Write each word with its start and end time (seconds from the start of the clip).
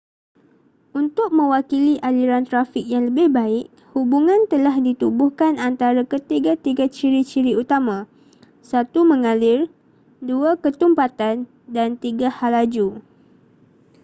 untuk 1.01 1.27
mewakili 1.37 1.93
aliran 2.07 2.41
trafik 2.49 2.81
yang 2.93 3.03
lebih 3.13 3.27
baik 3.39 3.65
hubungan 3.93 4.41
telah 4.51 4.73
ditubuhkan 4.87 5.53
antara 5.67 6.01
ketiga-tiga 6.13 6.85
ciri-ciri 6.97 7.53
utama: 7.63 7.97
1 8.65 8.81
mengalir 9.11 9.59
2 10.25 10.57
ketumpatan 10.63 11.37
dan 11.75 11.89
3 12.03 12.17
halaju 12.39 12.87